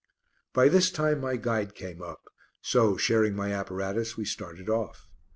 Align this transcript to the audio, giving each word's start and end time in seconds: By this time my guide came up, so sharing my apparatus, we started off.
By 0.51 0.67
this 0.67 0.89
time 0.89 1.21
my 1.21 1.35
guide 1.35 1.75
came 1.75 2.01
up, 2.01 2.23
so 2.59 2.97
sharing 2.97 3.35
my 3.35 3.53
apparatus, 3.53 4.17
we 4.17 4.25
started 4.25 4.67
off. 4.67 5.07